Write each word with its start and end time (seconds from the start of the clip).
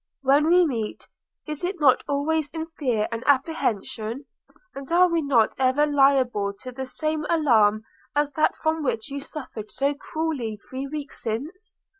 When 0.23 0.47
we 0.47 0.65
meet, 0.65 1.05
is 1.47 1.63
it 1.63 1.79
not 1.79 2.03
always 2.07 2.49
in 2.55 2.65
fear 2.75 3.07
and 3.11 3.23
apprehension? 3.27 4.25
and 4.73 4.91
are 4.91 5.07
we 5.07 5.21
not 5.21 5.53
ever 5.59 5.85
liable 5.85 6.53
to 6.61 6.71
the 6.71 6.87
same 6.87 7.23
alarm 7.29 7.83
as 8.15 8.31
that 8.33 8.55
from 8.55 8.81
which 8.81 9.11
you 9.11 9.21
suffered 9.21 9.69
so 9.69 9.93
cruelly 9.93 10.59
three 10.67 10.87
weeks 10.87 11.21
since? 11.21 11.75